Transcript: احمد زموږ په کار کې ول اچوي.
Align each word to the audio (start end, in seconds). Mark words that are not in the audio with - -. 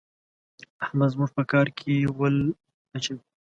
احمد 0.83 1.09
زموږ 1.13 1.29
په 1.37 1.43
کار 1.51 1.67
کې 1.77 1.93
ول 2.19 2.35
اچوي. 2.95 3.21